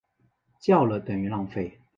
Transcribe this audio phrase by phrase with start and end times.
[0.59, 1.79] 叫了等于浪费